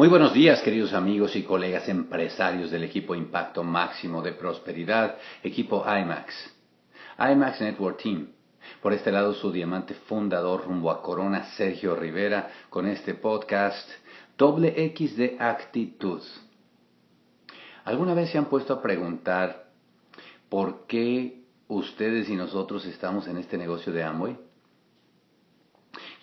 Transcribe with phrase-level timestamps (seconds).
[0.00, 5.84] Muy buenos días, queridos amigos y colegas empresarios del equipo Impacto Máximo de Prosperidad, equipo
[5.84, 6.32] IMAX.
[7.18, 8.28] IMAX Network Team.
[8.80, 13.86] Por este lado, su diamante fundador rumbo a Corona, Sergio Rivera, con este podcast
[14.38, 16.22] Doble X de Actitud.
[17.84, 19.66] ¿Alguna vez se han puesto a preguntar
[20.48, 24.38] por qué ustedes y nosotros estamos en este negocio de Amway?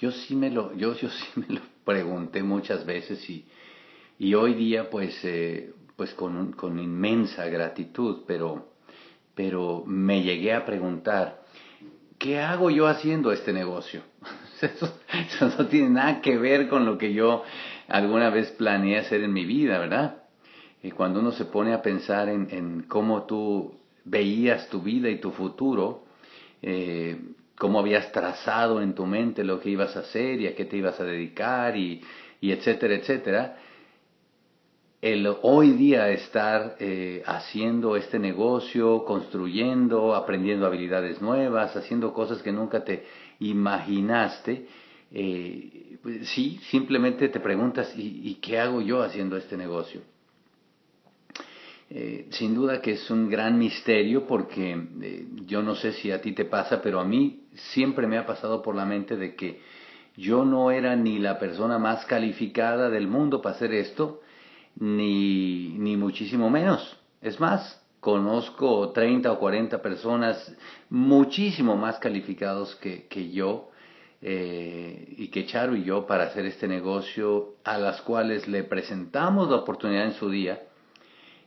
[0.02, 3.46] Yo sí me lo, yo, yo sí me lo pregunté muchas veces y,
[4.20, 8.70] y hoy día pues, eh, pues con, con, inmensa gratitud, pero,
[9.36, 11.42] pero me llegué a preguntar,
[12.18, 14.02] ¿qué hago yo haciendo este negocio?
[14.62, 14.92] Eso,
[15.58, 17.44] no tiene nada que ver con lo que yo
[17.88, 20.24] alguna vez planeé hacer en mi vida, ¿verdad?
[20.82, 25.20] Y cuando uno se pone a pensar en, en cómo tú veías tu vida y
[25.20, 26.06] tu futuro,
[26.62, 27.20] eh,
[27.58, 30.78] cómo habías trazado en tu mente lo que ibas a hacer y a qué te
[30.78, 32.02] ibas a dedicar y,
[32.42, 33.58] y etcétera, etcétera.
[35.02, 42.52] El hoy día estar eh, haciendo este negocio, construyendo, aprendiendo habilidades nuevas, haciendo cosas que
[42.52, 43.04] nunca te
[43.40, 44.68] imaginaste,
[45.12, 50.02] eh, sí, simplemente te preguntas, ¿y, ¿y qué hago yo haciendo este negocio?
[51.90, 54.78] Eh, sin duda que es un gran misterio porque
[55.46, 58.62] yo no sé si a ti te pasa, pero a mí siempre me ha pasado
[58.62, 59.62] por la mente de que
[60.18, 64.22] yo no era ni la persona más calificada del mundo para hacer esto,
[64.80, 66.98] ni, ni muchísimo menos.
[67.22, 70.56] Es más, conozco 30 o 40 personas
[70.90, 73.70] muchísimo más calificados que, que yo
[74.22, 79.50] eh, y que Charo y yo para hacer este negocio, a las cuales le presentamos
[79.50, 80.64] la oportunidad en su día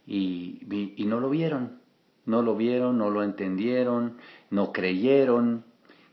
[0.07, 0.61] y,
[0.97, 1.81] y, no lo vieron,
[2.27, 4.19] no lo vieron, no lo entendieron,
[4.51, 5.65] no creyeron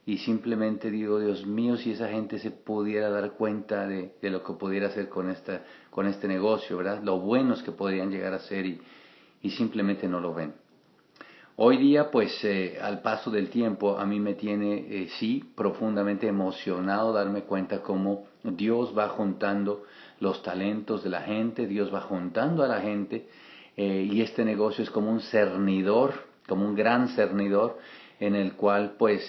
[0.08, 4.42] y simplemente digo, Dios mío, si esa gente se pudiera dar cuenta de, de lo
[4.42, 7.04] que pudiera hacer con, esta, con este negocio, ¿verdad?
[7.04, 8.80] Lo buenos que podrían llegar a ser y,
[9.42, 10.54] y simplemente no lo ven.
[11.58, 16.26] Hoy día, pues eh, al paso del tiempo, a mí me tiene, eh, sí, profundamente
[16.26, 19.84] emocionado darme cuenta cómo Dios va juntando
[20.22, 23.28] los talentos de la gente, Dios va juntando a la gente
[23.76, 26.14] eh, y este negocio es como un cernidor,
[26.48, 27.78] como un gran cernidor
[28.22, 29.22] en el cual pues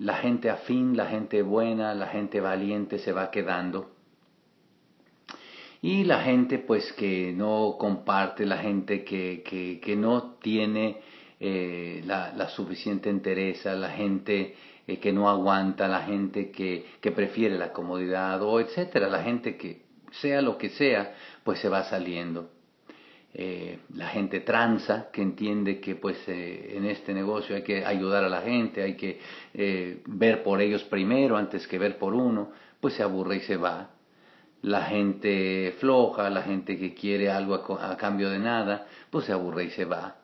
[0.00, 3.90] la gente afín, la gente buena, la gente valiente se va quedando.
[5.82, 11.00] Y la gente pues que no comparte, la gente que, que, que no tiene
[11.38, 14.54] eh, la, suficiente entereza, la gente
[14.86, 19.56] eh, que no aguanta, la gente que, que prefiere la comodidad o etcétera, la gente
[19.58, 19.82] que
[20.12, 22.50] sea lo que sea, pues se va saliendo.
[23.32, 28.24] Eh, la gente tranza, que entiende que pues eh, en este negocio hay que ayudar
[28.24, 29.20] a la gente, hay que
[29.54, 33.56] eh, ver por ellos primero antes que ver por uno, pues se aburre y se
[33.56, 33.90] va.
[34.62, 39.64] La gente floja, la gente que quiere algo a, cambio de nada, pues se aburre
[39.64, 40.16] y se va.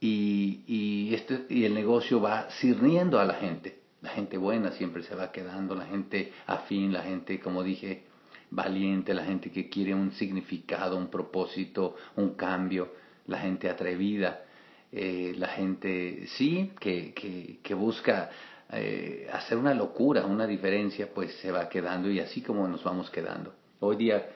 [0.00, 3.78] Y, y, este, y el negocio va sirviendo a la gente.
[4.02, 8.04] La gente buena siempre se va quedando, la gente afín, la gente, como dije,
[8.54, 12.92] valiente, la gente que quiere un significado, un propósito, un cambio,
[13.26, 14.44] la gente atrevida,
[14.92, 18.30] eh, la gente, sí, que, que, que busca
[18.70, 23.10] eh, hacer una locura, una diferencia, pues se va quedando y así como nos vamos
[23.10, 23.54] quedando.
[23.80, 24.26] Hoy día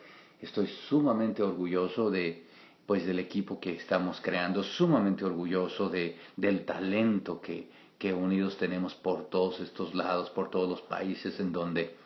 [0.41, 2.47] estoy sumamente orgulloso de
[2.87, 7.69] pues del equipo que estamos creando, sumamente orgulloso de, del talento que,
[7.99, 11.97] que unidos tenemos por todos estos lados, por todos los países en donde,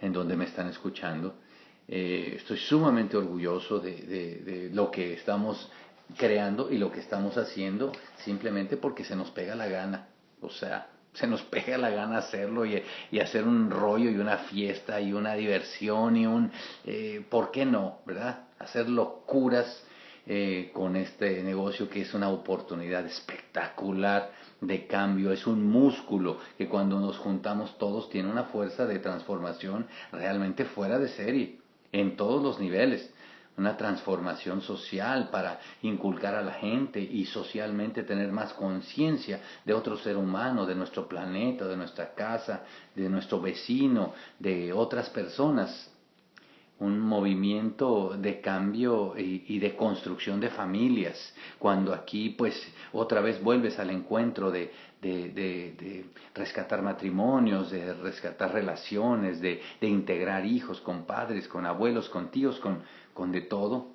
[0.00, 1.34] en donde me están escuchando.
[1.92, 5.68] Eh, estoy sumamente orgulloso de, de, lo que estamos
[6.16, 7.90] creando y lo que estamos haciendo
[8.24, 10.06] simplemente porque se nos pega la gana.
[10.40, 12.80] O sea, se nos pega la gana hacerlo y,
[13.18, 16.52] hacer un rollo y una fiesta y una diversión y un...
[16.84, 17.98] Eh, ¿Por qué no?
[18.06, 18.44] ¿Verdad?
[18.60, 19.82] Hacer locuras
[20.26, 24.30] eh, con este negocio que es una oportunidad espectacular
[24.60, 29.88] de cambio, es un músculo que cuando nos juntamos todos tiene una fuerza de transformación
[30.12, 31.60] realmente fuera de serie
[31.92, 33.12] en todos los niveles,
[33.56, 39.98] una transformación social para inculcar a la gente y socialmente tener más conciencia de otro
[39.98, 42.64] ser humano, de nuestro planeta, de nuestra casa,
[42.94, 45.90] de nuestro vecino, de otras personas.
[46.80, 52.54] Un movimiento de cambio y, de construcción de familias, cuando aquí pues
[52.92, 56.04] otra vez vuelves al encuentro de, de, de,
[56.34, 62.82] rescatar matrimonios, de rescatar relaciones, de, integrar hijos con padres, con abuelos, con tíos, con,
[63.14, 63.88] con de todo,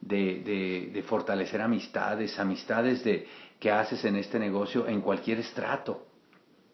[0.00, 3.26] de, fortalecer amistades, amistades de,
[3.58, 6.09] que haces en este negocio en cualquier estrato.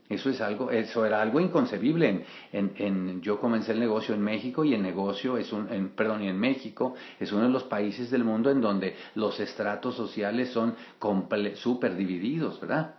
[0.09, 2.25] Eso es algo, eso era algo inconcebible.
[2.53, 6.23] En, en, yo comencé el negocio en México y el negocio es un, en, perdón,
[6.23, 10.51] y en México es uno de los países del mundo en donde los estratos sociales
[10.51, 10.77] son
[11.55, 12.95] súper divididos, ¿verdad?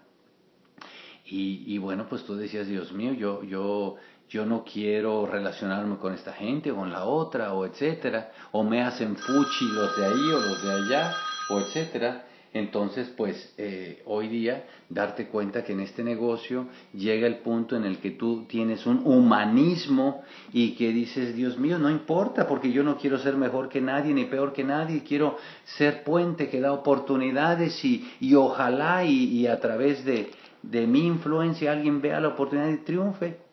[1.25, 3.95] Y, y, bueno, pues tú decías, Dios mío, yo, yo,
[4.29, 8.81] yo no quiero relacionarme con esta gente o con la otra, o etcétera, o me
[8.81, 11.11] hacen fuchi los de ahí o los de allá,
[11.49, 12.25] o etcétera.
[12.53, 17.83] Entonces, pues eh, hoy día darte cuenta que en este negocio llega el punto en
[17.83, 20.23] el que tú tienes un humanismo
[20.53, 24.13] y que dices, Dios mío, no importa porque yo no quiero ser mejor que nadie
[24.13, 25.37] ni peor que nadie, quiero
[25.77, 31.05] ser puente que da oportunidades y, y ojalá y, y a través de, de mi
[31.05, 33.46] influencia alguien vea la oportunidad y triunfe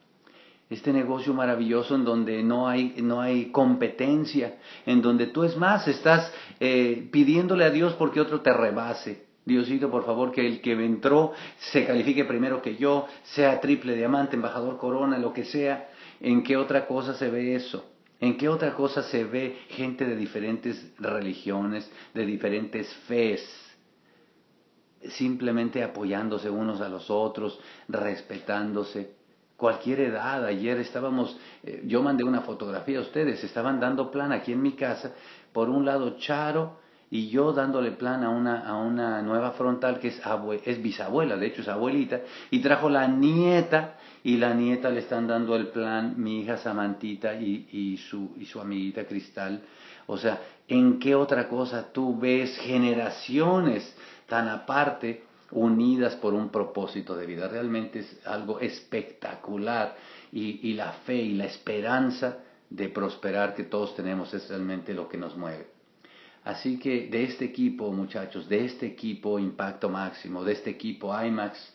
[0.71, 4.57] este negocio maravilloso en donde no hay, no hay competencia,
[4.87, 9.25] en donde tú es más, estás eh, pidiéndole a Dios porque otro te rebase.
[9.45, 14.37] Diosito, por favor, que el que entró se califique primero que yo, sea triple diamante,
[14.37, 15.91] embajador corona, lo que sea.
[16.21, 17.85] ¿En qué otra cosa se ve eso?
[18.21, 23.47] ¿En qué otra cosa se ve gente de diferentes religiones, de diferentes fes?
[25.11, 29.24] Simplemente apoyándose unos a los otros, respetándose
[29.57, 30.45] cualquier edad.
[30.45, 34.73] Ayer estábamos, eh, yo mandé una fotografía a ustedes, estaban dando plan aquí en mi
[34.73, 35.13] casa,
[35.53, 36.79] por un lado Charo
[37.11, 40.21] y yo dándole plan a una, a una nueva frontal que es,
[40.65, 42.21] es bisabuela, de hecho es abuelita,
[42.51, 47.35] y trajo la nieta y la nieta le están dando el plan mi hija Samantita
[47.35, 49.61] y, y, su, y su amiguita Cristal.
[50.07, 53.95] O sea, ¿en qué otra cosa tú ves generaciones
[54.27, 55.23] tan aparte?
[55.55, 57.49] Unidas por un propósito de vida.
[57.49, 59.97] Realmente es algo espectacular
[60.33, 65.09] y, y, la fe y la esperanza de prosperar que todos tenemos es realmente lo
[65.09, 65.69] que nos mueve.
[66.45, 71.74] Así que de este equipo, muchachos, de este equipo Impacto Máximo, de este equipo IMAX,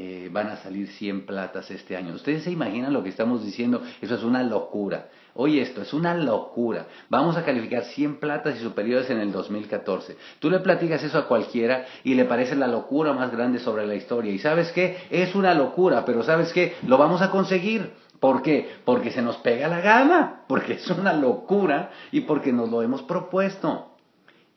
[0.00, 2.14] eh, van a salir 100 platas este año.
[2.14, 3.82] ¿Ustedes se imaginan lo que estamos diciendo?
[4.00, 5.08] Eso es una locura.
[5.34, 6.86] Oye, esto es una locura.
[7.08, 10.16] Vamos a calificar 100 platas y superiores en el 2014.
[10.38, 13.96] Tú le platicas eso a cualquiera y le parece la locura más grande sobre la
[13.96, 14.32] historia.
[14.32, 14.98] Y sabes qué?
[15.10, 16.76] Es una locura, pero sabes qué?
[16.86, 17.90] Lo vamos a conseguir.
[18.20, 18.70] ¿Por qué?
[18.84, 23.02] Porque se nos pega la gana, porque es una locura y porque nos lo hemos
[23.02, 23.97] propuesto.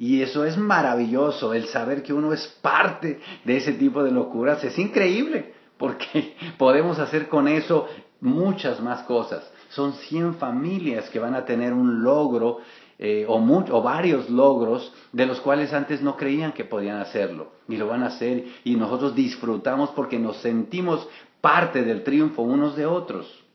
[0.01, 4.63] Y eso es maravilloso, el saber que uno es parte de ese tipo de locuras
[4.63, 7.88] es increíble, porque podemos hacer con eso
[8.19, 9.48] muchas más cosas.
[9.69, 12.62] Son 100 familias que van a tener un logro
[12.98, 17.51] eh, o, o varios logros de los cuales antes no creían que podían hacerlo.
[17.68, 21.07] Y lo van a hacer y nosotros disfrutamos porque nos sentimos
[21.42, 23.45] parte del triunfo unos de otros.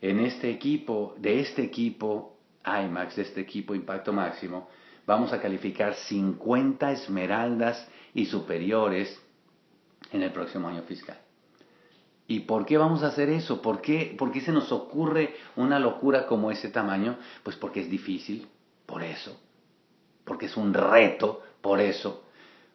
[0.00, 4.68] En este equipo, de este equipo IMAX, de este equipo Impacto Máximo,
[5.08, 9.18] vamos a calificar 50 esmeraldas y superiores
[10.12, 11.16] en el próximo año fiscal.
[12.26, 13.62] ¿Y por qué vamos a hacer eso?
[13.62, 17.16] ¿Por qué, ¿Por qué se nos ocurre una locura como ese tamaño?
[17.42, 18.48] Pues porque es difícil,
[18.84, 19.40] por eso.
[20.26, 22.24] Porque es un reto, por eso.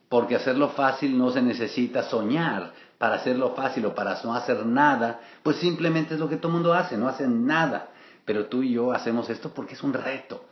[0.10, 2.74] Porque hacerlo fácil no se necesita soñar.
[2.98, 6.56] Para hacerlo fácil o para no hacer nada, pues simplemente es lo que todo el
[6.56, 7.90] mundo hace, no hacen nada.
[8.26, 10.46] Pero tú y yo hacemos esto porque es un reto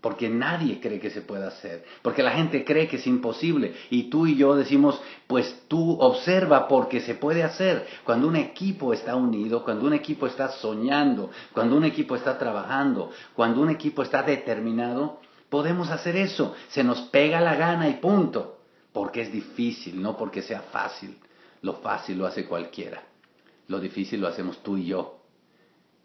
[0.00, 4.04] porque nadie cree que se pueda hacer, porque la gente cree que es imposible y
[4.04, 7.86] tú y yo decimos, pues tú observa porque se puede hacer.
[8.04, 13.10] Cuando un equipo está unido, cuando un equipo está soñando, cuando un equipo está trabajando,
[13.34, 16.54] cuando un equipo está determinado, podemos hacer eso.
[16.68, 18.58] Se nos pega la gana y punto,
[18.92, 21.18] porque es difícil, no porque sea fácil.
[21.62, 23.02] Lo fácil lo hace cualquiera,
[23.66, 25.17] lo difícil lo hacemos tú y yo.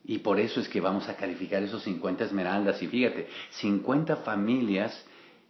[0.06, 2.82] Y por eso es que vamos a calificar esos 50 esmeraldas.
[2.82, 5.06] Y fíjate, 50 familias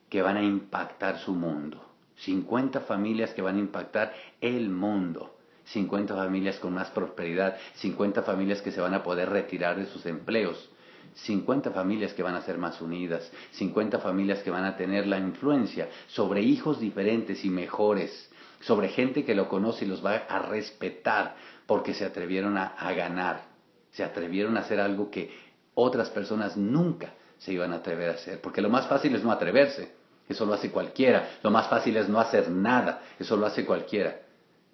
[0.10, 1.84] que van a impactar su mundo.
[2.18, 5.36] 50 familias que van a impactar el mundo.
[5.66, 7.58] 50 familias con más prosperidad.
[7.76, 10.70] 50 familias que se van a poder retirar de sus empleos.
[11.16, 13.32] 50 familias que van a ser más unidas.
[13.54, 18.30] 50 familias que van a tener la influencia sobre hijos diferentes y mejores.
[18.60, 22.94] Sobre gente que lo conoce y los va a respetar porque se atrevieron a, a
[22.94, 23.53] ganar
[23.94, 25.32] se atrevieron a hacer algo que
[25.76, 28.42] otras personas nunca se iban a atrever a hacer.
[28.42, 29.92] Porque lo más fácil es no atreverse.
[30.28, 31.38] Eso lo hace cualquiera.
[31.44, 33.02] Lo más fácil es no hacer nada.
[33.20, 34.20] Eso lo hace cualquiera.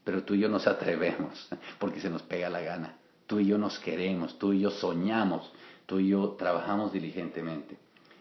[0.04, 1.50] Pero tú y yo nos atrevemos
[1.80, 2.96] porque se nos pega la gana.
[3.28, 4.40] Tú y yo nos queremos.
[4.40, 5.52] Tú y yo soñamos.
[5.86, 7.78] Tú y yo trabajamos diligentemente.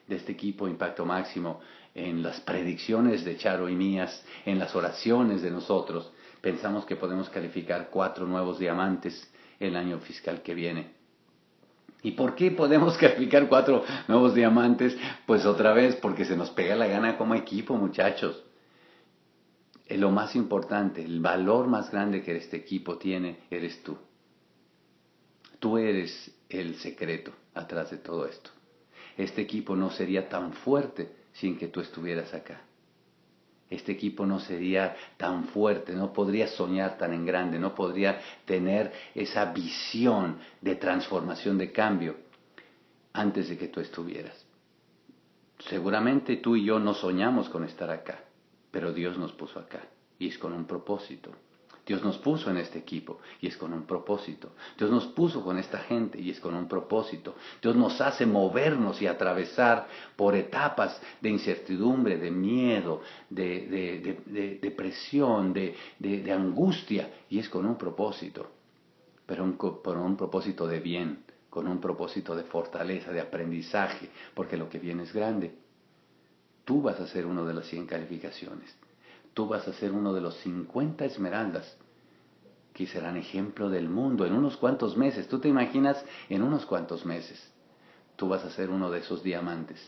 [0.07, 1.61] De este equipo Impacto Máximo,
[1.95, 7.29] en las predicciones de Charo y mías, en las oraciones de nosotros, pensamos que podemos
[7.29, 10.99] calificar cuatro nuevos diamantes el año fiscal que viene.
[12.03, 14.97] ¿Y por qué podemos calificar cuatro nuevos diamantes?
[15.27, 18.45] Pues otra vez, porque se nos pega la gana como equipo, muchachos.
[19.89, 23.99] lo más importante, el valor más grande que este equipo tiene, eres tú.
[25.59, 28.51] Tú eres el secreto atrás de todo esto.
[29.17, 32.63] Este equipo no sería tan fuerte sin que tú estuvieras acá.
[33.71, 38.93] Este equipo no sería tan fuerte, no podría soñar tan en grande, no podría tener
[39.15, 42.17] esa visión de transformación, de cambio,
[43.13, 44.47] antes de que tú estuvieras.
[45.59, 48.25] Seguramente tú y yo no soñamos con estar acá,
[48.71, 49.83] pero Dios nos puso acá
[50.19, 51.31] y es con un propósito.
[51.89, 54.51] Dios nos puso en este equipo y es con un propósito.
[54.77, 57.35] Dios nos puso con esta gente y es con un propósito.
[57.63, 66.31] Dios nos hace movernos y atravesar por etapas de incertidumbre, de miedo, de, depresión, de,
[66.31, 68.51] angustia y es con un propósito,
[69.25, 74.69] pero por un propósito de bien, con un propósito de fortaleza, de aprendizaje, porque lo
[74.69, 75.55] que viene es grande.
[76.67, 78.78] Tú vas a ser uno de las 100 calificaciones
[79.39, 81.77] tú vas a ser uno de los 50 esmeraldas
[82.75, 85.29] que serán ejemplo del mundo en unos cuantos meses.
[85.29, 87.41] Tú te imaginas en unos cuantos meses.
[88.17, 89.79] Tú vas a ser uno de esos diamantes.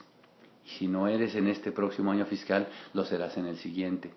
[0.64, 4.14] Y si no eres en este próximo año fiscal, lo serás en el siguiente.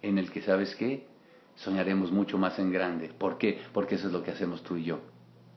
[0.00, 1.06] En el que, ¿sabes qué?
[1.56, 3.10] Soñaremos mucho más en grande.
[3.10, 3.60] ¿Por qué?
[3.74, 5.00] Porque eso es lo que hacemos tú y yo.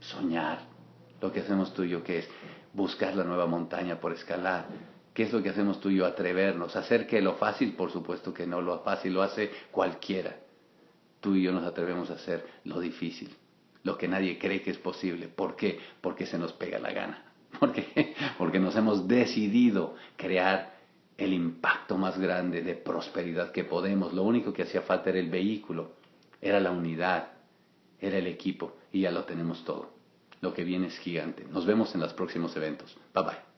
[0.01, 0.60] Soñar.
[1.22, 2.29] Lo que hacemos tú y yo, que es
[2.74, 4.67] buscar la nueva montaña por escalar
[5.15, 6.05] ¿Qué es lo que hacemos tú y yo?
[6.05, 6.75] Atrevernos.
[6.75, 10.36] Hacer que lo fácil, por supuesto que no, lo fácil lo hace cualquiera.
[11.22, 13.34] Tú y yo nos atrevemos a hacer lo difícil,
[13.84, 15.29] lo que nadie cree que es posible.
[15.29, 15.79] ¿Por qué?
[16.01, 17.31] Porque se nos pega la gana.
[17.60, 20.75] Porque, porque nos hemos decidido crear
[21.17, 24.12] el impacto más grande de prosperidad que podemos.
[24.12, 25.93] Lo único que hacía falta era el vehículo,
[26.41, 27.29] era la unidad,
[28.01, 29.93] era el equipo y ya lo tenemos todo.
[30.41, 31.45] Lo que viene es gigante.
[31.50, 32.98] Nos vemos en los próximos eventos.
[33.13, 33.55] Bye bye.